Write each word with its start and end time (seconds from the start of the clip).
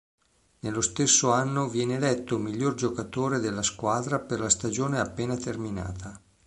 Nello 0.61 0.81
stesso 0.81 1.29
anno 1.29 1.67
viene 1.69 1.97
eletto 1.97 2.39
miglior 2.39 2.73
giocatore 2.73 3.37
della 3.37 3.61
squadra 3.61 4.17
per 4.19 4.39
la 4.39 4.49
stagione 4.49 4.99
appena 4.99 5.35
terminata. 5.37 6.19